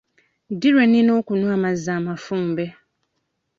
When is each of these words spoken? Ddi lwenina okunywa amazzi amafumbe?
Ddi 0.53 0.67
lwenina 0.73 1.11
okunywa 1.19 1.51
amazzi 1.57 1.89
amafumbe? 1.97 2.65